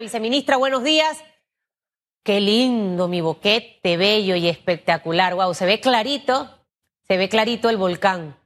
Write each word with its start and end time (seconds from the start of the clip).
Viceministra, 0.00 0.56
buenos 0.56 0.84
días. 0.84 1.18
Qué 2.22 2.40
lindo 2.40 3.08
mi 3.08 3.20
boquete, 3.20 3.96
bello 3.96 4.36
y 4.36 4.46
espectacular. 4.46 5.34
Wow, 5.34 5.54
se 5.54 5.66
ve 5.66 5.80
clarito, 5.80 6.48
se 7.08 7.16
ve 7.16 7.28
clarito 7.28 7.68
el 7.68 7.78
volcán. 7.78 8.36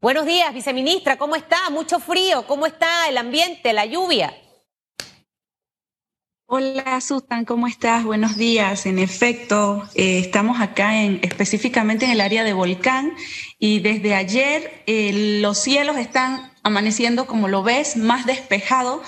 Buenos 0.00 0.26
días, 0.26 0.52
viceministra, 0.52 1.16
¿cómo 1.16 1.36
está? 1.36 1.70
Mucho 1.70 2.00
frío, 2.00 2.48
¿cómo 2.48 2.66
está 2.66 3.08
el 3.08 3.16
ambiente, 3.16 3.72
la 3.72 3.86
lluvia? 3.86 4.36
Hola 6.46 7.00
Susan, 7.00 7.44
¿cómo 7.44 7.68
estás? 7.68 8.02
Buenos 8.02 8.36
días. 8.36 8.84
En 8.84 8.98
efecto, 8.98 9.88
eh, 9.94 10.18
estamos 10.18 10.60
acá 10.60 11.00
en, 11.00 11.20
específicamente 11.22 12.06
en 12.06 12.10
el 12.10 12.20
área 12.20 12.42
de 12.42 12.54
volcán 12.54 13.14
y 13.56 13.78
desde 13.78 14.16
ayer 14.16 14.82
eh, 14.86 15.38
los 15.42 15.58
cielos 15.58 15.96
están 15.96 16.50
amaneciendo, 16.64 17.28
como 17.28 17.46
lo 17.46 17.62
ves, 17.62 17.96
más 17.96 18.26
despejados 18.26 19.06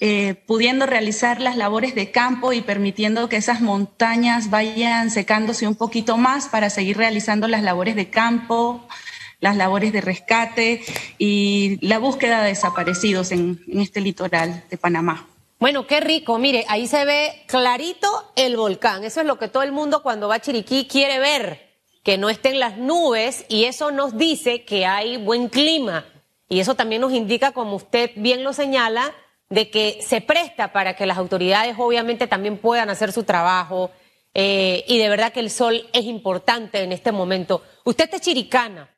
eh, 0.00 0.34
pudiendo 0.46 0.86
realizar 0.86 1.40
las 1.40 1.56
labores 1.56 1.94
de 1.94 2.10
campo 2.10 2.52
y 2.52 2.60
permitiendo 2.60 3.28
que 3.28 3.36
esas 3.36 3.60
montañas 3.60 4.50
vayan 4.50 5.10
secándose 5.10 5.68
un 5.68 5.76
poquito 5.76 6.16
más 6.16 6.48
para 6.48 6.70
seguir 6.70 6.96
realizando 6.96 7.48
las 7.48 7.62
labores 7.62 7.94
de 7.96 8.10
campo, 8.10 8.86
las 9.40 9.56
labores 9.56 9.92
de 9.92 10.00
rescate 10.00 10.82
y 11.18 11.78
la 11.80 11.98
búsqueda 11.98 12.42
de 12.42 12.48
desaparecidos 12.48 13.30
en, 13.30 13.60
en 13.68 13.80
este 13.80 14.00
litoral 14.00 14.64
de 14.70 14.76
Panamá. 14.76 15.28
Bueno, 15.60 15.86
qué 15.86 16.00
rico. 16.00 16.38
Mire, 16.38 16.64
ahí 16.68 16.86
se 16.86 17.04
ve 17.04 17.44
clarito 17.46 18.32
el 18.36 18.56
volcán. 18.56 19.04
Eso 19.04 19.20
es 19.20 19.26
lo 19.26 19.38
que 19.38 19.48
todo 19.48 19.62
el 19.62 19.72
mundo 19.72 20.02
cuando 20.02 20.28
va 20.28 20.36
a 20.36 20.40
Chiriquí 20.40 20.86
quiere 20.86 21.18
ver, 21.18 21.74
que 22.02 22.18
no 22.18 22.28
estén 22.28 22.58
las 22.58 22.76
nubes 22.76 23.46
y 23.48 23.64
eso 23.64 23.90
nos 23.90 24.18
dice 24.18 24.64
que 24.64 24.86
hay 24.86 25.16
buen 25.16 25.48
clima. 25.48 26.04
Y 26.48 26.60
eso 26.60 26.74
también 26.74 27.00
nos 27.00 27.12
indica, 27.12 27.52
como 27.52 27.76
usted 27.76 28.10
bien 28.16 28.44
lo 28.44 28.52
señala, 28.52 29.14
de 29.50 29.70
que 29.70 30.00
se 30.02 30.20
presta 30.20 30.72
para 30.72 30.96
que 30.96 31.06
las 31.06 31.18
autoridades 31.18 31.76
obviamente 31.78 32.26
también 32.26 32.58
puedan 32.58 32.90
hacer 32.90 33.12
su 33.12 33.24
trabajo 33.24 33.90
eh, 34.34 34.84
y 34.88 34.98
de 34.98 35.08
verdad 35.08 35.32
que 35.32 35.40
el 35.40 35.50
sol 35.50 35.88
es 35.92 36.04
importante 36.04 36.82
en 36.82 36.92
este 36.92 37.12
momento. 37.12 37.62
Usted 37.84 38.12
es 38.12 38.20
chiricana 38.20 38.90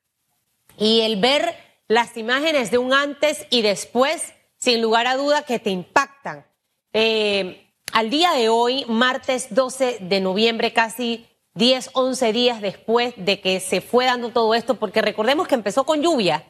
y 0.78 1.02
el 1.02 1.16
ver 1.16 1.54
las 1.88 2.16
imágenes 2.16 2.70
de 2.70 2.78
un 2.78 2.92
antes 2.92 3.46
y 3.50 3.62
después, 3.62 4.34
sin 4.58 4.80
lugar 4.80 5.06
a 5.06 5.16
duda 5.16 5.42
que 5.42 5.58
te 5.58 5.70
impactan. 5.70 6.46
Eh, 6.92 7.70
al 7.92 8.10
día 8.10 8.32
de 8.32 8.48
hoy, 8.48 8.84
martes 8.88 9.54
12 9.54 9.98
de 10.00 10.20
noviembre, 10.20 10.72
casi 10.72 11.26
10, 11.54 11.90
11 11.92 12.32
días 12.32 12.60
después 12.60 13.14
de 13.16 13.40
que 13.40 13.60
se 13.60 13.80
fue 13.80 14.06
dando 14.06 14.30
todo 14.30 14.54
esto, 14.54 14.74
porque 14.74 15.02
recordemos 15.02 15.46
que 15.48 15.54
empezó 15.54 15.84
con 15.84 16.02
lluvia 16.02 16.44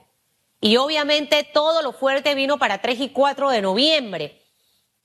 y 0.61 0.77
obviamente 0.77 1.47
todo 1.53 1.83
lo 1.83 1.93
fuerte 1.93 2.35
vino 2.35 2.59
para 2.59 2.81
3 2.81 3.01
y 3.01 3.09
4 3.11 3.51
de 3.51 3.63
noviembre. 3.63 4.43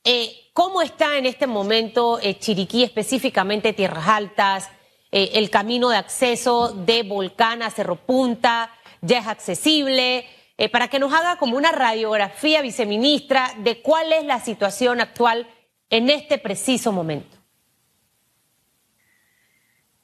Eh, 0.04 0.50
¿Cómo 0.54 0.82
está 0.82 1.18
en 1.18 1.26
este 1.26 1.48
momento 1.48 2.20
eh, 2.22 2.38
Chiriquí, 2.40 2.84
específicamente 2.84 3.74
Tierras 3.74 4.08
Altas? 4.08 4.70
Eh, 5.12 5.32
el 5.34 5.50
camino 5.50 5.90
de 5.90 5.98
acceso 5.98 6.70
de 6.70 7.04
Volcán 7.04 7.62
a 7.62 7.70
Cerro 7.70 7.98
Punta 7.98 8.74
ya 9.02 9.20
es 9.20 9.28
accesible. 9.28 10.26
para 10.72 10.90
que 10.90 11.00
nos 11.00 11.12
haga 11.12 11.38
como 11.38 11.58
una 11.58 11.72
radiografía, 11.72 12.62
viceministra, 12.62 13.52
de 13.58 13.82
cuál 13.82 14.14
es 14.14 14.26
la 14.26 14.40
situación 14.40 15.02
actual 15.02 15.48
en 15.90 16.12
este 16.12 16.38
preciso 16.38 16.92
momento. 16.92 17.41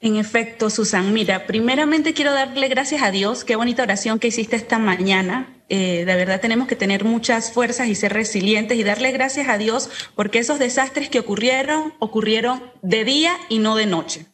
En 0.00 0.16
efecto, 0.16 0.70
Susan, 0.70 1.12
mira, 1.12 1.46
primeramente 1.46 2.14
quiero 2.14 2.32
darle 2.32 2.68
gracias 2.68 3.02
a 3.02 3.10
Dios, 3.10 3.42
qué 3.42 3.56
bonita 3.56 3.82
oración 3.82 4.20
que 4.20 4.28
hiciste 4.28 4.54
esta 4.54 4.78
mañana. 4.78 5.56
Eh, 5.68 6.04
de 6.06 6.14
verdad 6.14 6.40
tenemos 6.40 6.68
que 6.68 6.76
tener 6.76 7.04
muchas 7.04 7.52
fuerzas 7.52 7.88
y 7.88 7.96
ser 7.96 8.12
resilientes 8.12 8.78
y 8.78 8.84
darle 8.84 9.10
gracias 9.10 9.48
a 9.48 9.58
Dios 9.58 9.90
porque 10.14 10.38
esos 10.38 10.60
desastres 10.60 11.08
que 11.08 11.18
ocurrieron, 11.18 11.94
ocurrieron 11.98 12.62
de 12.80 13.04
día 13.04 13.36
y 13.48 13.58
no 13.58 13.74
de 13.74 13.86
noche. 13.86 14.26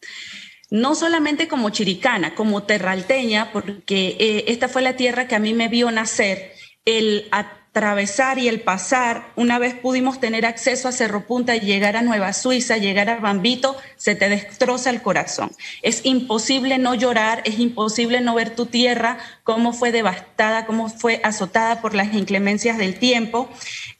No 0.71 0.95
solamente 0.95 1.49
como 1.49 1.71
chiricana, 1.71 2.35
como 2.35 2.65
terralteña, 2.65 3.51
porque 3.51 4.17
eh, 4.21 4.45
esta 4.49 4.69
fue 4.69 4.83
la 4.83 4.97
tierra 4.97 5.29
que 5.29 5.35
a 5.35 5.41
mí 5.41 5.55
me 5.55 5.69
vio 5.69 5.91
nacer, 5.91 6.53
el 6.85 7.27
atravesar 7.75 8.39
y 8.39 8.47
el 8.47 8.61
pasar, 8.61 9.33
una 9.35 9.59
vez 9.59 9.75
pudimos 9.75 10.21
tener 10.21 10.47
acceso 10.47 10.87
a 10.87 10.93
Cerro 10.93 11.27
Punta 11.27 11.57
y 11.57 11.61
llegar 11.61 11.97
a 11.97 12.03
Nueva 12.03 12.33
Suiza, 12.33 12.77
llegar 12.77 13.11
a 13.11 13.19
Bambito, 13.19 13.77
se 13.97 14.15
te 14.15 14.29
destroza 14.29 14.91
el 14.91 15.03
corazón. 15.03 15.51
Es 15.83 16.03
imposible 16.05 16.79
no 16.79 16.95
llorar, 16.95 17.43
es 17.45 17.59
imposible 17.59 18.21
no 18.21 18.37
ver 18.37 18.55
tu 18.55 18.67
tierra, 18.67 19.19
cómo 19.43 19.73
fue 19.73 19.91
devastada, 19.91 20.67
cómo 20.67 20.89
fue 20.89 21.21
azotada 21.25 21.81
por 21.81 21.97
las 21.97 22.15
inclemencias 22.15 22.79
del 22.79 22.97
tiempo. 22.97 23.51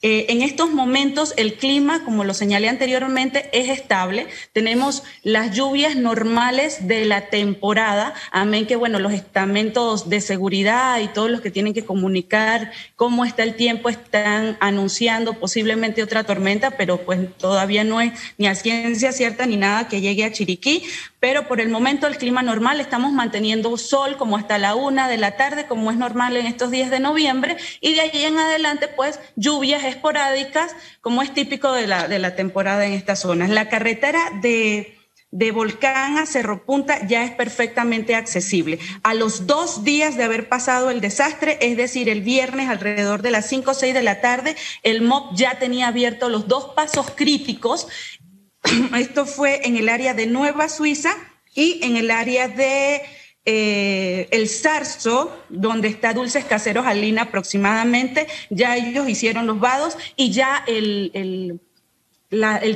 Eh, 0.01 0.27
en 0.29 0.41
estos 0.41 0.71
momentos 0.71 1.33
el 1.35 1.55
clima, 1.55 2.05
como 2.05 2.23
lo 2.23 2.33
señalé 2.33 2.69
anteriormente, 2.69 3.49
es 3.51 3.67
estable. 3.67 4.27
Tenemos 4.53 5.03
las 5.21 5.53
lluvias 5.53 5.97
normales 5.97 6.87
de 6.87 7.03
la 7.03 7.27
temporada. 7.27 8.13
Amén 8.31 8.67
que, 8.67 8.77
bueno, 8.77 8.99
los 8.99 9.11
estamentos 9.11 10.07
de 10.07 10.21
seguridad 10.21 11.01
y 11.01 11.09
todos 11.09 11.29
los 11.29 11.41
que 11.41 11.51
tienen 11.51 11.73
que 11.73 11.83
comunicar 11.83 12.71
cómo 12.95 13.25
está 13.25 13.43
el 13.43 13.55
tiempo 13.55 13.64
están 13.69 14.57
anunciando 14.59 15.33
posiblemente 15.33 16.03
otra 16.03 16.23
tormenta, 16.23 16.71
pero 16.71 16.97
pues 16.97 17.35
todavía 17.37 17.83
no 17.83 18.01
es 18.01 18.13
ni 18.37 18.47
a 18.47 18.55
ciencia 18.55 19.11
cierta 19.11 19.45
ni 19.45 19.57
nada 19.57 19.87
que 19.87 20.01
llegue 20.01 20.25
a 20.25 20.31
Chiriquí. 20.31 20.83
Pero 21.19 21.47
por 21.47 21.59
el 21.59 21.69
momento 21.69 22.07
el 22.07 22.17
clima 22.17 22.43
normal, 22.43 22.79
estamos 22.79 23.11
manteniendo 23.11 23.77
sol 23.77 24.17
como 24.17 24.37
hasta 24.37 24.57
la 24.57 24.75
una 24.75 25.07
de 25.07 25.17
la 25.17 25.37
tarde, 25.37 25.65
como 25.65 25.91
es 25.91 25.97
normal 25.97 26.37
en 26.37 26.45
estos 26.45 26.71
días 26.71 26.91
de 26.91 26.99
noviembre, 26.99 27.57
y 27.81 27.95
de 27.95 28.01
allí 28.01 28.23
en 28.23 28.37
adelante 28.37 28.87
pues 28.87 29.19
lluvias 29.35 29.83
esporádicas, 29.83 30.75
como 31.01 31.21
es 31.21 31.33
típico 31.33 31.71
de 31.73 31.87
la, 31.87 32.07
de 32.07 32.19
la 32.19 32.35
temporada 32.35 32.85
en 32.85 32.93
estas 32.93 33.19
zonas. 33.19 33.49
La 33.49 33.69
carretera 33.69 34.31
de 34.41 34.95
de 35.31 35.51
Volcán 35.51 36.17
a 36.17 36.25
Cerro 36.25 36.65
Punta 36.65 37.05
ya 37.07 37.23
es 37.25 37.31
perfectamente 37.31 38.15
accesible. 38.15 38.79
A 39.03 39.13
los 39.13 39.47
dos 39.47 39.83
días 39.83 40.15
de 40.15 40.23
haber 40.23 40.47
pasado 40.47 40.89
el 40.89 41.01
desastre, 41.01 41.57
es 41.61 41.75
decir, 41.77 42.09
el 42.09 42.21
viernes 42.21 42.69
alrededor 42.69 43.21
de 43.21 43.31
las 43.31 43.47
5 43.47 43.71
o 43.71 43.73
6 43.73 43.93
de 43.93 44.03
la 44.03 44.21
tarde, 44.21 44.55
el 44.83 45.01
MOP 45.01 45.35
ya 45.35 45.59
tenía 45.59 45.87
abierto 45.87 46.29
los 46.29 46.47
dos 46.47 46.73
pasos 46.75 47.11
críticos. 47.15 47.87
Esto 48.97 49.25
fue 49.25 49.67
en 49.67 49.77
el 49.77 49.89
área 49.89 50.13
de 50.13 50.27
Nueva 50.27 50.69
Suiza 50.69 51.15
y 51.53 51.79
en 51.83 51.97
el 51.97 52.11
área 52.11 52.47
de 52.47 53.01
eh, 53.45 54.27
el 54.31 54.49
Zarzo, 54.49 55.35
donde 55.49 55.87
está 55.87 56.13
Dulces 56.13 56.45
Caseros 56.45 56.85
Alina 56.85 57.23
aproximadamente, 57.23 58.27
ya 58.49 58.75
ellos 58.75 59.07
hicieron 59.07 59.45
los 59.45 59.59
vados 59.59 59.97
y 60.15 60.31
ya 60.31 60.63
el 60.65 61.11
el 61.13 61.59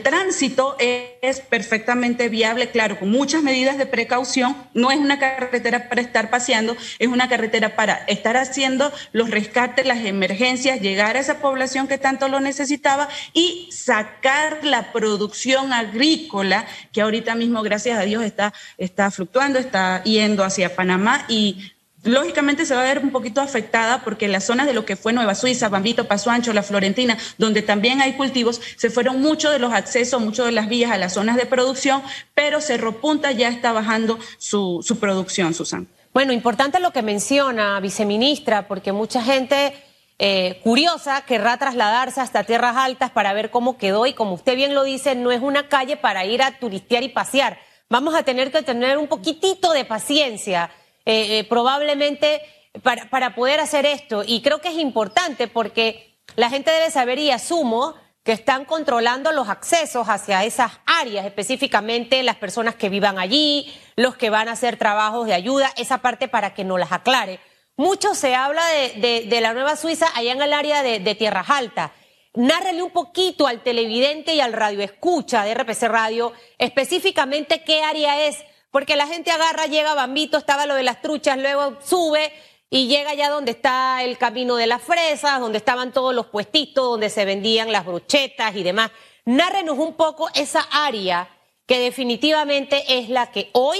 tránsito 0.03 0.75
es 0.79 1.41
perfectamente 1.41 2.29
viable, 2.29 2.69
claro, 2.69 2.99
con 2.99 3.09
muchas 3.09 3.43
medidas 3.43 3.77
de 3.77 3.85
precaución. 3.85 4.55
No 4.73 4.91
es 4.91 4.97
una 4.97 5.19
carretera 5.19 5.89
para 5.89 6.01
estar 6.01 6.29
paseando, 6.29 6.75
es 6.99 7.07
una 7.07 7.29
carretera 7.29 7.75
para 7.75 7.95
estar 8.07 8.37
haciendo 8.37 8.91
los 9.11 9.29
rescates, 9.29 9.85
las 9.85 10.05
emergencias, 10.05 10.81
llegar 10.81 11.17
a 11.17 11.19
esa 11.19 11.39
población 11.39 11.87
que 11.87 11.97
tanto 11.97 12.27
lo 12.27 12.39
necesitaba 12.39 13.09
y 13.33 13.69
sacar 13.71 14.59
la 14.63 14.91
producción 14.91 15.73
agrícola 15.73 16.65
que 16.91 17.01
ahorita 17.01 17.35
mismo, 17.35 17.61
gracias 17.61 17.99
a 17.99 18.03
Dios, 18.03 18.23
está, 18.23 18.53
está 18.77 19.11
fluctuando, 19.11 19.59
está 19.59 20.03
yendo 20.03 20.43
hacia 20.43 20.75
Panamá 20.75 21.25
y 21.27 21.73
lógicamente 22.03 22.65
se 22.65 22.75
va 22.75 22.81
a 22.81 22.85
ver 22.85 22.99
un 22.99 23.11
poquito 23.11 23.41
afectada 23.41 24.03
porque 24.03 24.27
las 24.27 24.45
zonas 24.45 24.67
de 24.67 24.73
lo 24.73 24.85
que 24.85 24.95
fue 24.95 25.13
Nueva 25.13 25.35
Suiza, 25.35 25.69
Bambito, 25.69 26.07
Paso 26.07 26.29
Ancho, 26.29 26.53
La 26.53 26.63
Florentina, 26.63 27.17
donde 27.37 27.61
también 27.61 28.01
hay 28.01 28.13
cultivos, 28.13 28.61
se 28.77 28.89
fueron 28.89 29.21
muchos 29.21 29.51
de 29.51 29.59
los 29.59 29.73
accesos, 29.73 30.21
muchos 30.21 30.45
de 30.45 30.51
las 30.51 30.69
vías 30.69 30.91
a 30.91 30.97
las 30.97 31.13
zonas 31.13 31.35
de 31.35 31.45
producción, 31.45 32.01
pero 32.33 32.61
Cerro 32.61 33.01
Punta 33.01 33.31
ya 33.31 33.49
está 33.49 33.71
bajando 33.71 34.19
su, 34.37 34.79
su 34.83 34.99
producción, 34.99 35.53
Susan. 35.53 35.87
Bueno, 36.13 36.33
importante 36.33 36.79
lo 36.79 36.91
que 36.91 37.01
menciona, 37.01 37.79
viceministra, 37.79 38.67
porque 38.67 38.91
mucha 38.91 39.21
gente 39.21 39.73
eh, 40.17 40.59
curiosa 40.63 41.21
querrá 41.21 41.57
trasladarse 41.57 42.19
hasta 42.19 42.43
tierras 42.43 42.75
altas 42.75 43.11
para 43.11 43.31
ver 43.33 43.51
cómo 43.51 43.77
quedó 43.77 44.05
y 44.05 44.13
como 44.13 44.33
usted 44.33 44.55
bien 44.55 44.73
lo 44.73 44.83
dice, 44.83 45.15
no 45.15 45.31
es 45.31 45.41
una 45.41 45.69
calle 45.69 45.97
para 45.97 46.25
ir 46.25 46.41
a 46.41 46.59
turistear 46.59 47.03
y 47.03 47.09
pasear. 47.09 47.59
Vamos 47.89 48.15
a 48.15 48.23
tener 48.23 48.51
que 48.51 48.61
tener 48.61 48.97
un 48.97 49.07
poquitito 49.07 49.71
de 49.71 49.85
paciencia 49.85 50.71
eh, 51.05 51.39
eh, 51.39 51.43
probablemente 51.43 52.41
para, 52.83 53.09
para 53.09 53.35
poder 53.35 53.59
hacer 53.59 53.85
esto. 53.85 54.23
Y 54.25 54.41
creo 54.41 54.61
que 54.61 54.69
es 54.69 54.77
importante 54.77 55.47
porque 55.47 56.17
la 56.35 56.49
gente 56.49 56.71
debe 56.71 56.91
saber 56.91 57.19
y 57.19 57.31
asumo 57.31 57.95
que 58.23 58.33
están 58.33 58.65
controlando 58.65 59.31
los 59.31 59.49
accesos 59.49 60.07
hacia 60.07 60.43
esas 60.43 60.73
áreas, 60.85 61.25
específicamente 61.25 62.21
las 62.21 62.35
personas 62.35 62.75
que 62.75 62.89
vivan 62.89 63.17
allí, 63.17 63.73
los 63.95 64.15
que 64.17 64.29
van 64.29 64.49
a 64.49 64.51
hacer 64.51 64.77
trabajos 64.77 65.25
de 65.25 65.33
ayuda, 65.33 65.71
esa 65.77 65.99
parte 65.99 66.27
para 66.27 66.53
que 66.53 66.63
nos 66.63 66.79
las 66.79 66.91
aclare. 66.91 67.39
Mucho 67.75 68.13
se 68.13 68.35
habla 68.35 68.61
de, 68.67 69.25
de, 69.25 69.41
la 69.41 69.53
Nueva 69.53 69.77
Suiza 69.77 70.07
allá 70.13 70.33
en 70.33 70.41
el 70.41 70.51
área 70.51 70.83
de, 70.83 71.15
Tierras 71.15 71.49
Altas. 71.49 71.91
Nárrele 72.33 72.83
un 72.83 72.91
poquito 72.91 73.47
al 73.47 73.63
televidente 73.63 74.35
y 74.35 74.41
al 74.41 74.53
radio 74.53 74.81
escucha 74.81 75.43
de 75.43 75.53
RPC 75.53 75.83
Radio 75.83 76.33
específicamente 76.57 77.63
qué 77.63 77.81
área 77.81 78.27
es 78.27 78.37
porque 78.71 78.95
la 78.95 79.07
gente 79.07 79.31
agarra, 79.31 79.65
llega 79.65 79.91
a 79.91 79.95
Bambito, 79.95 80.37
estaba 80.37 80.65
lo 80.65 80.75
de 80.75 80.83
las 80.83 81.01
truchas, 81.01 81.37
luego 81.37 81.77
sube 81.81 82.31
y 82.69 82.87
llega 82.87 83.11
allá 83.11 83.29
donde 83.29 83.51
está 83.51 84.03
el 84.03 84.17
camino 84.17 84.55
de 84.55 84.67
las 84.67 84.81
fresas, 84.81 85.39
donde 85.39 85.57
estaban 85.57 85.91
todos 85.91 86.13
los 86.13 86.27
puestitos, 86.27 86.83
donde 86.83 87.09
se 87.09 87.25
vendían 87.25 87.71
las 87.71 87.85
brochetas 87.85 88.55
y 88.55 88.63
demás. 88.63 88.91
Nárrenos 89.25 89.77
un 89.77 89.95
poco 89.95 90.29
esa 90.35 90.61
área 90.71 91.29
que 91.65 91.79
definitivamente 91.79 92.99
es 92.99 93.09
la 93.09 93.31
que 93.31 93.49
hoy 93.53 93.79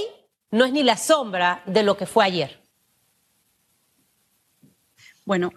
no 0.52 0.66
es 0.66 0.72
ni 0.72 0.84
la 0.84 0.98
sombra 0.98 1.62
de 1.66 1.84
lo 1.84 1.98
que 1.98 2.06
fue 2.06 2.26
ayer. 2.26 2.60
Bueno, 5.26 5.54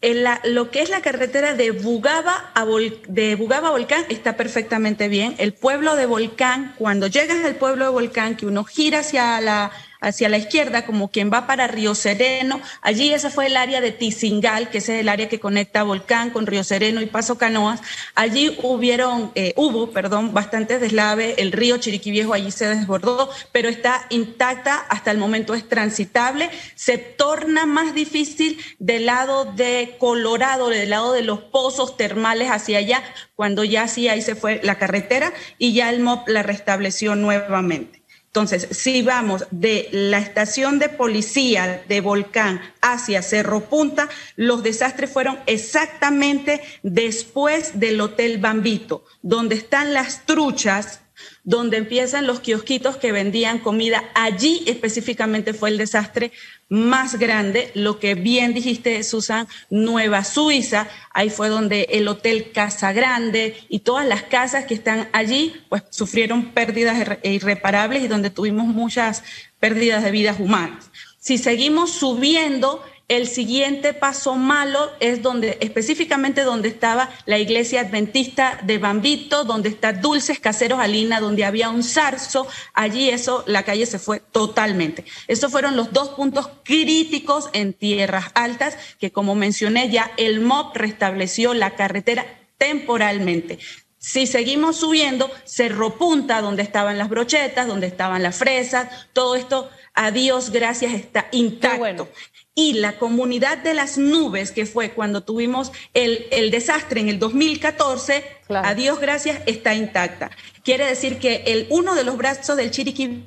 lo 0.00 0.70
que 0.70 0.82
es 0.82 0.90
la 0.90 1.00
carretera 1.00 1.54
de 1.54 1.72
Bugaba, 1.72 2.52
a 2.54 2.64
de 3.08 3.34
Bugaba 3.34 3.68
a 3.68 3.72
Volcán 3.72 4.04
está 4.08 4.36
perfectamente 4.36 5.08
bien. 5.08 5.34
El 5.38 5.52
pueblo 5.52 5.96
de 5.96 6.06
Volcán, 6.06 6.74
cuando 6.78 7.08
llegas 7.08 7.44
al 7.44 7.56
pueblo 7.56 7.86
de 7.86 7.90
Volcán, 7.90 8.36
que 8.36 8.46
uno 8.46 8.64
gira 8.64 9.00
hacia 9.00 9.40
la 9.40 9.72
hacia 10.00 10.28
la 10.28 10.38
izquierda, 10.38 10.86
como 10.86 11.10
quien 11.10 11.32
va 11.32 11.46
para 11.46 11.66
Río 11.66 11.94
Sereno. 11.94 12.60
Allí 12.82 13.12
esa 13.12 13.30
fue 13.30 13.46
el 13.46 13.56
área 13.56 13.80
de 13.80 13.92
Tizingal, 13.92 14.70
que 14.70 14.78
es 14.78 14.88
el 14.88 15.08
área 15.08 15.28
que 15.28 15.40
conecta 15.40 15.82
Volcán 15.82 16.30
con 16.30 16.46
Río 16.46 16.64
Sereno 16.64 17.02
y 17.02 17.06
Paso 17.06 17.38
Canoas. 17.38 17.80
Allí 18.14 18.58
hubieron, 18.62 19.32
eh, 19.34 19.54
hubo, 19.56 19.90
perdón, 19.90 20.32
bastantes 20.34 20.80
deslaves. 20.80 21.34
El 21.38 21.52
río 21.52 21.78
Chiriquí 21.78 22.10
Viejo 22.10 22.34
allí 22.34 22.50
se 22.50 22.68
desbordó, 22.68 23.30
pero 23.52 23.68
está 23.68 24.06
intacta. 24.10 24.76
Hasta 24.88 25.10
el 25.10 25.18
momento 25.18 25.54
es 25.54 25.68
transitable. 25.68 26.50
Se 26.74 26.98
torna 26.98 27.66
más 27.66 27.94
difícil 27.94 28.58
del 28.78 29.06
lado 29.06 29.44
de 29.44 29.96
Colorado, 29.98 30.68
del 30.68 30.90
lado 30.90 31.12
de 31.12 31.22
los 31.22 31.40
pozos 31.40 31.96
termales 31.96 32.50
hacia 32.50 32.78
allá, 32.78 33.02
cuando 33.34 33.64
ya 33.64 33.88
sí 33.88 34.08
ahí 34.08 34.22
se 34.22 34.34
fue 34.34 34.60
la 34.62 34.78
carretera 34.78 35.32
y 35.58 35.72
ya 35.72 35.90
el 35.90 36.00
MOP 36.00 36.28
la 36.28 36.42
restableció 36.42 37.14
nuevamente. 37.14 37.97
Entonces, 38.28 38.68
si 38.70 39.00
vamos 39.00 39.46
de 39.50 39.88
la 39.90 40.18
estación 40.18 40.78
de 40.78 40.90
policía 40.90 41.82
de 41.88 42.00
Volcán 42.02 42.60
hacia 42.82 43.22
Cerro 43.22 43.60
Punta, 43.60 44.08
los 44.36 44.62
desastres 44.62 45.10
fueron 45.10 45.38
exactamente 45.46 46.60
después 46.82 47.80
del 47.80 48.00
Hotel 48.00 48.36
Bambito, 48.36 49.04
donde 49.22 49.54
están 49.54 49.94
las 49.94 50.26
truchas 50.26 51.00
donde 51.44 51.76
empiezan 51.76 52.26
los 52.26 52.40
kiosquitos 52.40 52.96
que 52.96 53.12
vendían 53.12 53.58
comida. 53.58 54.04
Allí 54.14 54.62
específicamente 54.66 55.54
fue 55.54 55.70
el 55.70 55.78
desastre 55.78 56.32
más 56.68 57.18
grande, 57.18 57.70
lo 57.74 57.98
que 57.98 58.14
bien 58.14 58.52
dijiste, 58.52 59.02
Susan, 59.02 59.48
Nueva 59.70 60.24
Suiza, 60.24 60.88
ahí 61.12 61.30
fue 61.30 61.48
donde 61.48 61.88
el 61.90 62.06
Hotel 62.08 62.52
Casa 62.52 62.92
Grande 62.92 63.56
y 63.68 63.80
todas 63.80 64.06
las 64.06 64.24
casas 64.24 64.66
que 64.66 64.74
están 64.74 65.08
allí, 65.12 65.54
pues 65.68 65.84
sufrieron 65.90 66.52
pérdidas 66.52 67.18
irreparables 67.22 68.02
y 68.02 68.08
donde 68.08 68.30
tuvimos 68.30 68.66
muchas 68.66 69.24
pérdidas 69.58 70.04
de 70.04 70.10
vidas 70.10 70.38
humanas. 70.38 70.90
Si 71.18 71.38
seguimos 71.38 71.92
subiendo, 71.92 72.82
el 73.08 73.26
siguiente 73.26 73.94
paso 73.94 74.34
malo 74.36 74.92
es 75.00 75.22
donde, 75.22 75.56
específicamente 75.60 76.42
donde 76.42 76.68
estaba 76.68 77.08
la 77.24 77.38
iglesia 77.38 77.80
adventista 77.80 78.60
de 78.64 78.76
Bambito, 78.76 79.44
donde 79.44 79.70
está 79.70 79.94
Dulces 79.94 80.38
Caseros 80.38 80.78
Alina, 80.78 81.18
donde 81.18 81.46
había 81.46 81.70
un 81.70 81.82
zarzo. 81.82 82.46
Allí 82.74 83.08
eso, 83.08 83.44
la 83.46 83.62
calle 83.62 83.86
se 83.86 83.98
fue 83.98 84.20
totalmente. 84.20 85.06
Esos 85.26 85.50
fueron 85.50 85.74
los 85.74 85.90
dos 85.92 86.10
puntos 86.10 86.50
críticos 86.64 87.48
en 87.54 87.72
tierras 87.72 88.26
altas 88.34 88.76
que, 89.00 89.10
como 89.10 89.34
mencioné 89.34 89.88
ya, 89.88 90.10
el 90.18 90.40
MOP 90.40 90.76
restableció 90.76 91.54
la 91.54 91.76
carretera 91.76 92.26
temporalmente. 92.58 93.58
Si 94.00 94.26
seguimos 94.26 94.76
subiendo, 94.76 95.30
Cerro 95.44 95.98
Punta, 95.98 96.40
donde 96.40 96.62
estaban 96.62 96.98
las 96.98 97.08
brochetas, 97.08 97.66
donde 97.66 97.88
estaban 97.88 98.22
las 98.22 98.36
fresas, 98.36 99.08
todo 99.12 99.34
esto, 99.34 99.70
a 99.98 100.12
Dios 100.12 100.50
gracias, 100.50 100.94
está 100.94 101.26
intacto 101.32 102.08
y 102.54 102.74
la 102.74 102.98
comunidad 102.98 103.58
de 103.58 103.74
las 103.74 103.98
nubes, 103.98 104.52
que 104.52 104.64
fue 104.64 104.90
cuando 104.90 105.22
tuvimos 105.22 105.72
el, 105.92 106.50
desastre 106.52 107.00
en 107.00 107.08
el 107.08 107.18
2014, 107.18 108.24
a 108.48 108.74
Dios 108.74 109.00
gracias, 109.00 109.42
está 109.46 109.74
intacta. 109.74 110.30
Quiere 110.62 110.86
decir 110.86 111.18
que 111.18 111.42
el, 111.46 111.66
uno 111.70 111.96
de 111.96 112.04
los 112.04 112.16
brazos 112.16 112.56
del 112.56 112.70
Chiriquí 112.70 113.24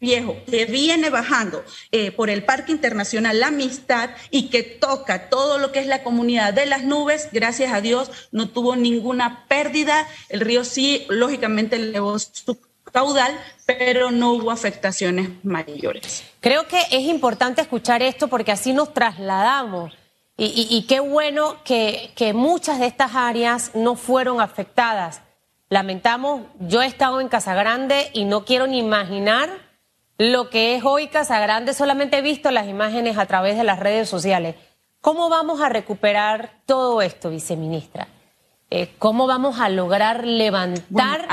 viejo 0.00 0.36
que 0.50 0.64
viene 0.64 1.10
bajando 1.10 1.62
eh, 1.92 2.10
por 2.12 2.30
el 2.30 2.42
Parque 2.42 2.72
Internacional 2.72 3.38
La 3.38 3.48
Amistad 3.48 4.10
y 4.30 4.48
que 4.48 4.62
toca 4.62 5.28
todo 5.28 5.58
lo 5.58 5.72
que 5.72 5.80
es 5.80 5.86
la 5.86 6.02
comunidad 6.02 6.54
de 6.54 6.66
las 6.66 6.84
nubes, 6.84 7.28
gracias 7.32 7.72
a 7.72 7.80
Dios 7.80 8.10
no 8.32 8.48
tuvo 8.48 8.76
ninguna 8.76 9.46
pérdida. 9.48 10.06
El 10.28 10.40
río 10.40 10.64
sí, 10.64 11.06
lógicamente, 11.08 11.76
elevó 11.76 12.18
su 12.18 12.58
caudal, 12.90 13.38
pero 13.66 14.10
no 14.10 14.32
hubo 14.32 14.50
afectaciones 14.50 15.30
mayores. 15.44 16.24
Creo 16.40 16.66
que 16.66 16.80
es 16.90 17.02
importante 17.02 17.60
escuchar 17.60 18.02
esto 18.02 18.28
porque 18.28 18.52
así 18.52 18.72
nos 18.72 18.92
trasladamos. 18.92 19.92
Y, 20.42 20.86
qué 20.88 21.00
bueno 21.00 21.62
que, 21.64 22.12
que, 22.16 22.32
muchas 22.32 22.78
de 22.78 22.86
estas 22.86 23.14
áreas 23.14 23.72
no 23.74 23.94
fueron 23.94 24.40
afectadas. 24.40 25.20
Lamentamos, 25.68 26.46
yo 26.60 26.80
he 26.80 26.86
estado 26.86 27.20
en 27.20 27.28
Casagrande 27.28 28.10
y 28.14 28.24
no 28.24 28.46
quiero 28.46 28.66
ni 28.66 28.78
imaginar 28.78 29.50
lo 30.20 30.50
que 30.50 30.76
es 30.76 30.84
hoy 30.84 31.08
Casagrande, 31.08 31.72
solamente 31.72 32.18
he 32.18 32.22
visto 32.22 32.50
las 32.50 32.68
imágenes 32.68 33.16
a 33.16 33.24
través 33.24 33.56
de 33.56 33.64
las 33.64 33.80
redes 33.80 34.06
sociales. 34.06 34.54
¿Cómo 35.00 35.30
vamos 35.30 35.62
a 35.62 35.70
recuperar 35.70 36.60
todo 36.66 37.00
esto, 37.00 37.30
viceministra? 37.30 38.06
Eh, 38.68 38.94
¿Cómo 38.98 39.26
vamos 39.26 39.60
a 39.60 39.70
lograr 39.70 40.26
levantar 40.26 41.26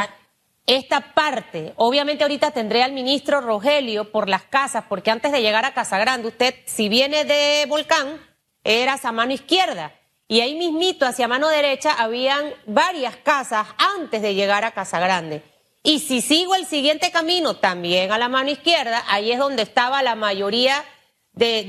esta 0.67 1.13
parte. 1.13 1.73
Obviamente 1.77 2.23
ahorita 2.23 2.51
tendré 2.51 2.83
al 2.83 2.91
ministro 2.91 3.39
Rogelio 3.41 4.11
por 4.11 4.29
las 4.29 4.43
casas, 4.43 4.83
porque 4.87 5.09
antes 5.09 5.31
de 5.31 5.41
llegar 5.41 5.65
a 5.65 5.73
Casa 5.73 5.97
Grande, 5.97 6.27
usted, 6.27 6.53
si 6.65 6.89
viene 6.89 7.23
de 7.23 7.65
Volcán, 7.67 8.21
era 8.63 8.99
a 9.01 9.11
mano 9.13 9.33
izquierda. 9.33 9.93
Y 10.27 10.41
ahí 10.41 10.55
mismito, 10.55 11.05
hacia 11.05 11.29
mano 11.29 11.47
derecha, 11.47 11.93
habían 11.93 12.53
varias 12.65 13.15
casas 13.15 13.65
antes 13.97 14.21
de 14.21 14.35
llegar 14.35 14.65
a 14.65 14.71
Casa 14.71 14.99
Grande. 14.99 15.41
Y 15.83 15.99
si 15.99 16.21
sigo 16.21 16.53
el 16.53 16.65
siguiente 16.65 17.11
camino, 17.11 17.55
también 17.55 18.11
a 18.11 18.17
la 18.17 18.27
mano 18.27 18.49
izquierda, 18.49 19.05
ahí 19.07 19.31
es 19.31 19.39
donde 19.39 19.61
estaba 19.63 20.03
la 20.03 20.15
mayoría 20.15 20.83
de, 21.31 21.63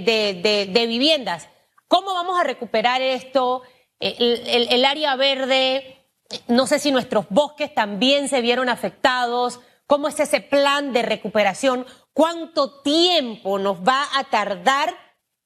de, 0.72 0.86
viviendas. 0.88 1.48
¿Cómo 1.86 2.14
vamos 2.14 2.38
a 2.38 2.44
recuperar 2.44 3.00
esto? 3.00 3.62
el 4.00 4.84
área 4.84 5.16
verde, 5.16 5.97
no 6.46 6.66
sé 6.66 6.78
si 6.78 6.90
nuestros 6.90 7.26
bosques 7.30 7.74
también 7.74 8.28
se 8.28 8.40
vieron 8.40 8.68
afectados. 8.68 9.60
¿Cómo 9.86 10.08
es 10.08 10.20
ese 10.20 10.40
plan 10.40 10.92
de 10.92 11.02
recuperación? 11.02 11.86
¿Cuánto 12.12 12.82
tiempo 12.82 13.58
nos 13.58 13.78
va 13.78 14.06
a 14.16 14.24
tardar 14.24 14.94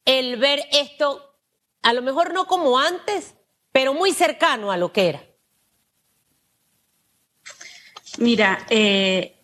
el 0.05 0.37
ver 0.37 0.61
esto, 0.73 1.37
a 1.83 1.93
lo 1.93 2.03
mejor 2.03 2.33
no 2.33 2.47
como 2.47 2.79
antes, 2.79 3.35
pero 3.71 3.95
muy 3.95 4.13
cercano 4.13 4.73
a 4.73 4.77
lo 4.77 4.93
que 4.93 5.09
era? 5.09 5.23
Mira, 8.19 8.67
eh, 8.69 9.41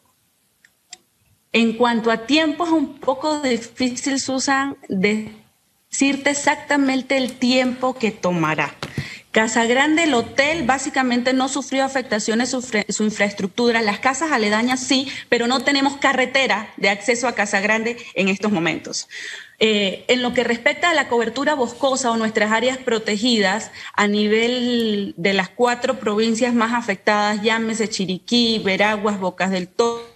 en 1.53 1.75
cuanto 1.75 2.11
a 2.11 2.27
tiempo 2.27 2.65
es 2.65 2.71
un 2.71 2.99
poco 2.99 3.41
difícil, 3.41 4.21
Susan, 4.21 4.77
decirte 4.89 6.31
exactamente 6.31 7.17
el 7.17 7.39
tiempo 7.39 7.95
que 7.95 8.11
tomará. 8.11 8.78
Casa 9.31 9.67
Grande, 9.67 10.05
el 10.05 10.15
hotel 10.15 10.65
básicamente 10.65 11.35
no 11.35 11.49
sufrió 11.49 11.85
afectaciones 11.85 12.51
su, 12.51 12.63
su, 12.63 13.05
infraestructura, 13.05 13.83
las 13.83 13.99
casas 13.99 14.33
aledañas 14.33 14.81
sí, 14.81 15.07
pero 15.29 15.47
no 15.47 15.61
tenemos 15.61 15.97
carretera 15.99 16.73
de 16.79 16.89
acceso 16.89 17.29
a 17.29 17.35
Casa 17.35 17.61
Grande 17.61 17.99
en 18.15 18.29
estos 18.29 18.51
momentos. 18.51 19.07
Eh, 19.61 20.05
en 20.09 20.23
lo 20.23 20.33
que 20.33 20.45
respecta 20.45 20.89
a 20.89 20.95
la 20.95 21.09
cobertura 21.09 21.55
boscosa 21.55 22.11
o 22.11 22.17
nuestras 22.17 22.53
áreas 22.53 22.79
protegidas 22.79 23.71
a 23.93 24.07
nivel 24.07 25.15
de 25.17 25.35
las 25.35 25.49
cuatro 25.49 25.99
provincias 25.99 26.55
más 26.55 26.73
afectadas, 26.73 27.43
llámese 27.43 27.89
Chiriquí, 27.89 28.63
Veraguas, 28.65 29.19
Bocas 29.19 29.51
del 29.51 29.69
Toro, 29.69 30.08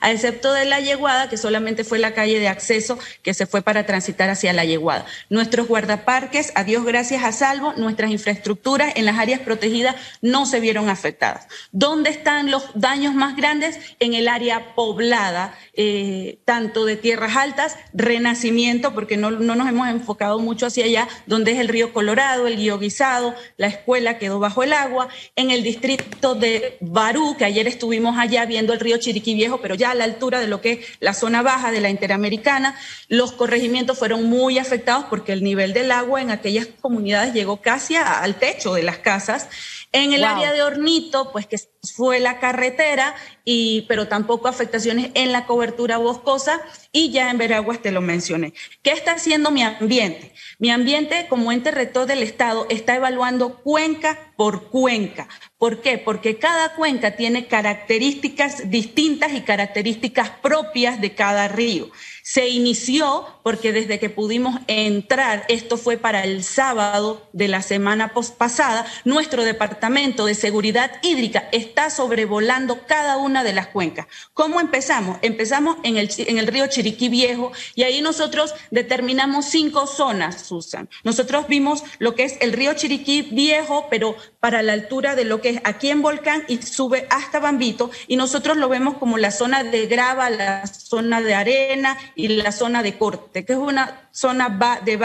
a 0.00 0.12
excepto 0.12 0.52
de 0.52 0.66
la 0.66 0.80
Yeguada, 0.80 1.30
que 1.30 1.38
solamente 1.38 1.82
fue 1.82 1.98
la 1.98 2.12
calle 2.12 2.38
de 2.38 2.48
acceso 2.48 2.98
que 3.22 3.32
se 3.32 3.46
fue 3.46 3.62
para 3.62 3.86
transitar 3.86 4.28
hacia 4.28 4.52
la 4.52 4.66
Yeguada. 4.66 5.06
Nuestros 5.30 5.66
guardaparques, 5.66 6.52
a 6.54 6.64
Dios 6.64 6.84
gracias 6.84 7.24
a 7.24 7.32
salvo, 7.32 7.72
nuestras 7.74 8.10
infraestructuras 8.10 8.92
en 8.96 9.06
las 9.06 9.18
áreas 9.18 9.40
protegidas 9.40 9.96
no 10.20 10.44
se 10.44 10.60
vieron 10.60 10.90
afectadas. 10.90 11.48
¿Dónde 11.72 12.10
están 12.10 12.50
los 12.50 12.64
daños 12.74 13.14
más 13.14 13.34
grandes? 13.34 13.78
En 13.98 14.12
el 14.12 14.28
área 14.28 14.74
poblada, 14.74 15.54
eh, 15.72 16.38
tanto 16.44 16.84
de 16.84 16.96
tierras 16.96 17.34
altas, 17.34 17.78
renacimiento, 17.94 18.92
porque 18.92 19.16
no, 19.16 19.30
no, 19.30 19.54
nos 19.54 19.68
hemos 19.68 19.88
enfocado 19.88 20.38
mucho 20.38 20.66
hacia 20.66 20.84
allá, 20.84 21.08
donde 21.24 21.52
es 21.52 21.58
el 21.60 21.68
río 21.68 21.94
Colorado, 21.94 22.46
el 22.46 22.58
guío 22.58 22.78
guisado, 22.78 23.34
la 23.56 23.68
escuela 23.68 24.18
quedó 24.18 24.38
bajo 24.38 24.62
el 24.62 24.74
agua, 24.74 25.08
en 25.34 25.50
el 25.50 25.62
distrito 25.62 26.34
de 26.34 26.76
Barú, 26.82 27.36
que 27.38 27.46
ayer 27.46 27.66
estuvimos 27.66 28.18
allá 28.18 28.44
viendo 28.44 28.74
el 28.74 28.80
río 28.80 28.98
Chiriquí 28.98 29.45
pero 29.62 29.74
ya 29.74 29.92
a 29.92 29.94
la 29.94 30.04
altura 30.04 30.40
de 30.40 30.48
lo 30.48 30.60
que 30.60 30.72
es 30.72 30.86
la 31.00 31.14
zona 31.14 31.42
baja 31.42 31.70
de 31.70 31.80
la 31.80 31.90
Interamericana. 31.90 32.78
Los 33.08 33.32
corregimientos 33.32 33.98
fueron 33.98 34.24
muy 34.24 34.58
afectados 34.58 35.06
porque 35.08 35.32
el 35.32 35.42
nivel 35.42 35.72
del 35.72 35.90
agua 35.90 36.20
en 36.20 36.30
aquellas 36.30 36.66
comunidades 36.80 37.32
llegó 37.34 37.60
casi 37.62 37.96
al 37.96 38.34
techo 38.36 38.74
de 38.74 38.82
las 38.82 38.98
casas. 38.98 39.48
En 39.92 40.12
el 40.12 40.24
área 40.24 40.52
de 40.52 40.62
Hornito, 40.62 41.32
pues 41.32 41.46
que 41.46 41.56
fue 41.94 42.20
la 42.20 42.38
carretera, 42.38 43.14
y, 43.44 43.82
pero 43.82 44.08
tampoco 44.08 44.48
afectaciones 44.48 45.10
en 45.14 45.32
la 45.32 45.46
cobertura 45.46 45.98
boscosa 45.98 46.60
y 46.90 47.10
ya 47.10 47.30
en 47.30 47.38
Veraguas 47.38 47.80
te 47.80 47.92
lo 47.92 48.00
mencioné. 48.00 48.54
¿Qué 48.82 48.90
está 48.90 49.12
haciendo 49.12 49.50
mi 49.50 49.62
ambiente? 49.62 50.32
Mi 50.58 50.70
ambiente 50.70 51.26
como 51.28 51.52
ente 51.52 51.70
rector 51.70 52.06
del 52.06 52.22
Estado 52.22 52.66
está 52.70 52.96
evaluando 52.96 53.56
cuenca 53.62 54.32
por 54.36 54.70
cuenca. 54.70 55.28
¿Por 55.58 55.80
qué? 55.80 55.98
Porque 55.98 56.38
cada 56.38 56.74
cuenca 56.74 57.16
tiene 57.16 57.46
características 57.46 58.70
distintas 58.70 59.32
y 59.32 59.42
características 59.42 60.30
propias 60.42 61.00
de 61.00 61.14
cada 61.14 61.48
río. 61.48 61.90
Se 62.22 62.48
inició 62.48 63.26
porque 63.44 63.72
desde 63.72 64.00
que 64.00 64.10
pudimos 64.10 64.58
entrar, 64.66 65.44
esto 65.48 65.76
fue 65.76 65.96
para 65.96 66.24
el 66.24 66.42
sábado 66.42 67.28
de 67.32 67.48
la 67.48 67.62
semana 67.62 68.12
pasada, 68.38 68.84
nuestro 69.04 69.44
departamento 69.44 70.26
de 70.26 70.34
seguridad 70.34 70.98
hídrica 71.02 71.48
está 71.52 71.75
sobrevolando 71.90 72.86
cada 72.86 73.18
una 73.18 73.44
de 73.44 73.52
las 73.52 73.68
cuencas. 73.68 74.06
¿Cómo 74.32 74.60
empezamos? 74.60 75.18
Empezamos 75.22 75.76
en 75.82 75.96
el, 75.96 76.46
río 76.46 76.66
Chiriquí 76.66 77.08
Viejo 77.08 77.52
y 77.74 77.82
ahí 77.82 78.00
nosotros 78.00 78.54
determinamos 78.70 79.44
cinco 79.46 79.86
zonas, 79.86 80.42
Susan. 80.42 80.88
Nosotros 81.04 81.46
vimos 81.48 81.84
lo 81.98 82.14
que 82.14 82.24
es 82.24 82.38
el 82.40 82.52
río 82.52 82.74
Chiriquí 82.74 83.22
Viejo, 83.22 83.86
pero 83.90 84.16
para 84.40 84.62
la 84.62 84.72
altura 84.72 85.14
de 85.14 85.24
lo 85.24 85.40
que 85.40 85.50
es 85.50 85.60
aquí 85.64 85.90
en 85.90 86.02
Volcán 86.02 86.44
y 86.48 86.62
sube 86.62 87.06
hasta 87.10 87.38
Bambito 87.38 87.90
y 88.08 88.16
nosotros 88.16 88.56
lo 88.56 88.68
vemos 88.68 88.96
como 88.96 89.18
la 89.18 89.30
zona 89.30 89.62
de 89.62 89.86
grava, 89.86 90.30
la 90.30 90.66
zona 90.66 91.20
de 91.20 91.34
arena 91.34 91.96
y 92.14 92.28
la 92.28 92.52
zona 92.52 92.82
de 92.82 92.96
corte, 92.96 93.44
que 93.44 93.52
es 93.52 93.58
una 93.58 94.08
zona 94.16 94.48
de 94.82 94.96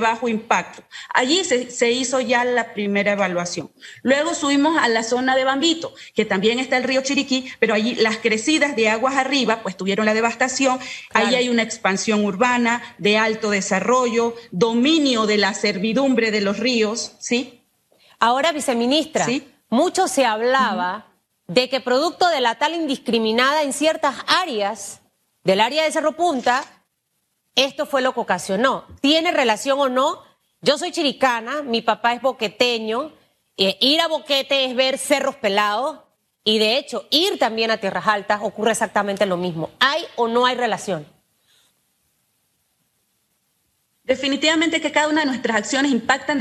bajo, 0.00 0.28
impacto. 0.28 0.82
Allí 1.14 1.44
se, 1.44 1.90
hizo 1.92 2.20
ya 2.20 2.44
la 2.44 2.74
primera 2.74 3.12
evaluación. 3.12 3.70
Luego 4.02 4.34
subimos 4.34 4.76
a 4.76 4.88
la 4.88 5.04
zona 5.04 5.36
de 5.36 5.44
Bambito, 5.44 5.94
que 6.16 6.24
también 6.24 6.58
está 6.58 6.78
el 6.78 6.84
río 6.84 7.02
Chiriquí, 7.02 7.46
pero 7.60 7.74
allí 7.74 7.94
las 7.94 8.16
crecidas 8.16 8.74
de 8.74 8.88
aguas 8.88 9.16
arriba, 9.16 9.60
pues 9.62 9.76
tuvieron 9.76 10.06
la 10.06 10.14
devastación. 10.14 10.80
Ahí 11.12 11.34
hay 11.34 11.50
una 11.50 11.62
expansión 11.62 12.24
urbana 12.24 12.82
de 12.96 13.18
alto 13.18 13.50
desarrollo, 13.50 14.34
dominio 14.50 15.26
de 15.26 15.36
la 15.36 15.52
servidumbre 15.52 16.30
de 16.30 16.40
los 16.40 16.58
ríos, 16.58 17.12
¿sí? 17.18 17.62
Ahora, 18.18 18.52
viceministra, 18.52 19.26
¿Sí? 19.26 19.46
mucho 19.68 20.08
se 20.08 20.24
hablaba 20.24 21.12
de 21.48 21.68
que 21.68 21.82
producto 21.82 22.26
de 22.28 22.40
la 22.40 22.54
tal 22.54 22.74
indiscriminada 22.74 23.62
en 23.62 23.74
ciertas 23.74 24.16
áreas 24.26 25.02
del 25.44 25.60
área 25.60 25.84
de 25.84 25.92
Cerro 25.92 26.12
Punta, 26.12 26.64
esto 27.54 27.84
fue 27.84 28.00
lo 28.00 28.14
que 28.14 28.20
ocasionó. 28.20 28.86
¿Tiene 29.02 29.32
relación 29.32 29.78
o 29.78 29.90
no? 29.90 30.22
Yo 30.62 30.78
soy 30.78 30.92
chiricana, 30.92 31.62
mi 31.62 31.82
papá 31.82 32.14
es 32.14 32.22
boqueteño. 32.22 33.12
Eh, 33.58 33.76
ir 33.80 34.00
a 34.00 34.08
Boquete 34.08 34.64
es 34.66 34.74
ver 34.74 34.98
cerros 34.98 35.36
pelados 35.36 36.05
y 36.46 36.60
de 36.60 36.78
hecho 36.78 37.06
ir 37.10 37.38
también 37.38 37.72
a 37.72 37.78
Tierras 37.78 38.06
Altas 38.06 38.38
ocurre 38.40 38.70
exactamente 38.70 39.26
lo 39.26 39.36
mismo. 39.36 39.70
¿Hay 39.80 40.04
o 40.14 40.28
no 40.28 40.46
hay 40.46 40.54
relación? 40.54 41.04
Definitivamente 44.04 44.80
que 44.80 44.92
cada 44.92 45.08
una 45.08 45.22
de 45.22 45.26
nuestras 45.26 45.56
acciones 45.56 45.90
impactan 45.90 46.40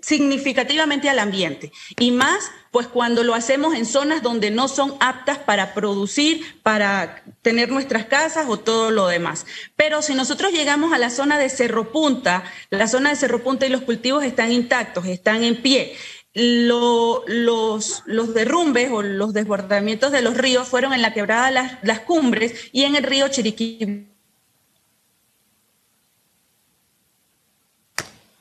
significativamente 0.00 1.10
al 1.10 1.18
ambiente 1.18 1.70
y 1.98 2.10
más 2.10 2.50
pues 2.70 2.86
cuando 2.86 3.22
lo 3.22 3.34
hacemos 3.34 3.74
en 3.74 3.84
zonas 3.84 4.22
donde 4.22 4.50
no 4.50 4.66
son 4.66 4.94
aptas 5.00 5.36
para 5.36 5.74
producir, 5.74 6.62
para 6.62 7.22
tener 7.42 7.70
nuestras 7.70 8.06
casas 8.06 8.46
o 8.48 8.58
todo 8.58 8.90
lo 8.90 9.08
demás. 9.08 9.44
Pero 9.76 10.00
si 10.00 10.14
nosotros 10.14 10.52
llegamos 10.52 10.94
a 10.94 10.98
la 10.98 11.10
zona 11.10 11.36
de 11.36 11.50
Cerro 11.50 11.92
Punta, 11.92 12.44
la 12.70 12.88
zona 12.88 13.10
de 13.10 13.16
Cerro 13.16 13.42
Punta 13.42 13.66
y 13.66 13.68
los 13.68 13.82
cultivos 13.82 14.24
están 14.24 14.50
intactos, 14.50 15.04
están 15.04 15.44
en 15.44 15.60
pie. 15.60 15.94
Los, 16.34 18.02
los 18.06 18.34
derrumbes 18.34 18.90
o 18.90 19.02
los 19.02 19.32
desbordamientos 19.32 20.12
de 20.12 20.22
los 20.22 20.36
ríos 20.36 20.68
fueron 20.68 20.92
en 20.92 21.02
la 21.02 21.12
quebrada 21.12 21.50
las, 21.50 21.78
las 21.82 22.00
cumbres 22.00 22.70
y 22.72 22.84
en 22.84 22.96
el 22.96 23.02
río 23.02 23.28
Chiriquí 23.28 24.08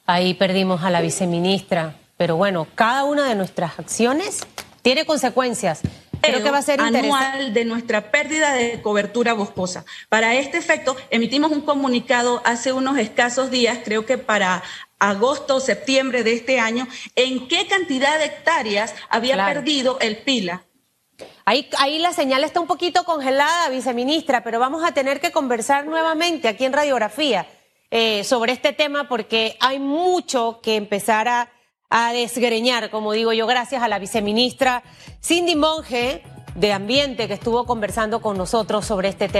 Ahí 0.05 0.33
perdimos 0.33 0.83
a 0.83 0.89
la 0.89 0.99
viceministra, 0.99 1.95
pero 2.17 2.35
bueno, 2.35 2.67
cada 2.75 3.05
una 3.05 3.23
de 3.29 3.35
nuestras 3.35 3.79
acciones 3.79 4.45
tiene 4.81 5.05
consecuencias. 5.05 5.81
Creo 6.21 6.43
que 6.43 6.51
va 6.51 6.57
a 6.57 6.61
ser 6.61 6.81
anual 6.81 7.53
de 7.53 7.65
nuestra 7.65 8.11
pérdida 8.11 8.53
de 8.53 8.81
cobertura 8.81 9.33
boscosa. 9.33 9.85
Para 10.09 10.35
este 10.35 10.57
efecto, 10.57 10.97
emitimos 11.09 11.51
un 11.51 11.61
comunicado 11.61 12.41
hace 12.45 12.73
unos 12.73 12.97
escasos 12.97 13.51
días, 13.51 13.79
creo 13.85 14.05
que 14.05 14.17
para 14.17 14.63
agosto 15.01 15.55
o 15.55 15.59
septiembre 15.59 16.23
de 16.23 16.33
este 16.33 16.59
año, 16.59 16.87
en 17.15 17.47
qué 17.47 17.67
cantidad 17.67 18.19
de 18.19 18.25
hectáreas 18.25 18.93
había 19.09 19.35
perdido 19.45 19.99
el 19.99 20.17
pila. 20.17 20.63
Ahí, 21.43 21.67
ahí 21.79 21.99
la 21.99 22.13
señal 22.13 22.43
está 22.43 22.59
un 22.59 22.67
poquito 22.67 23.03
congelada, 23.03 23.69
viceministra, 23.69 24.43
pero 24.43 24.59
vamos 24.59 24.83
a 24.85 24.93
tener 24.93 25.19
que 25.19 25.31
conversar 25.31 25.85
nuevamente 25.85 26.47
aquí 26.47 26.65
en 26.65 26.73
Radiografía. 26.73 27.47
Eh, 27.93 28.23
sobre 28.23 28.53
este 28.53 28.71
tema 28.71 29.09
porque 29.09 29.57
hay 29.59 29.77
mucho 29.77 30.61
que 30.63 30.77
empezar 30.77 31.27
a, 31.27 31.51
a 31.89 32.13
desgreñar, 32.13 32.89
como 32.89 33.11
digo 33.11 33.33
yo, 33.33 33.45
gracias 33.47 33.83
a 33.83 33.89
la 33.89 33.99
viceministra 33.99 34.81
Cindy 35.21 35.57
Monge 35.57 36.23
de 36.55 36.71
Ambiente 36.71 37.27
que 37.27 37.33
estuvo 37.33 37.65
conversando 37.65 38.21
con 38.21 38.37
nosotros 38.37 38.85
sobre 38.85 39.09
este 39.09 39.27
tema. 39.27 39.39